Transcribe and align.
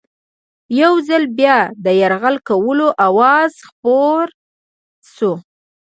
یو 0.81 0.93
ځل 1.07 1.23
بیا 1.39 1.57
د 1.83 1.85
یرغل 2.01 2.35
کولو 2.47 2.87
آوازه 3.07 3.59
خپره 3.69 4.31
شوه. 5.13 5.37